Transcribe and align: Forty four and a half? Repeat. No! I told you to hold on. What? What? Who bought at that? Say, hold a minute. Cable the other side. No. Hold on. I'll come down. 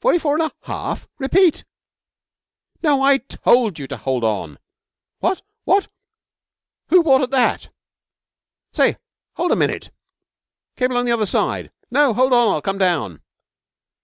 Forty 0.00 0.20
four 0.20 0.34
and 0.40 0.52
a 0.52 0.52
half? 0.68 1.08
Repeat. 1.18 1.64
No! 2.80 3.02
I 3.02 3.18
told 3.18 3.76
you 3.76 3.88
to 3.88 3.96
hold 3.96 4.22
on. 4.22 4.60
What? 5.18 5.42
What? 5.64 5.88
Who 6.90 7.02
bought 7.02 7.22
at 7.22 7.30
that? 7.30 7.70
Say, 8.72 8.98
hold 9.32 9.50
a 9.50 9.56
minute. 9.56 9.90
Cable 10.76 11.02
the 11.02 11.10
other 11.10 11.26
side. 11.26 11.72
No. 11.90 12.14
Hold 12.14 12.32
on. 12.32 12.52
I'll 12.52 12.62
come 12.62 12.78
down. 12.78 13.20